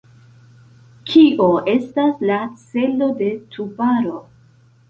Kio 1.09 1.49
estas 1.75 2.25
la 2.31 2.39
celo 2.65 3.11
de 3.23 3.31
Tubaro? 3.57 4.19